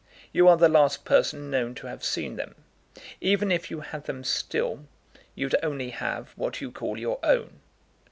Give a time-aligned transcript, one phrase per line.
[0.33, 2.55] You are the last person known to have seen them.
[3.19, 4.87] Even if you had them still,
[5.35, 7.59] you'd only have what you call your own."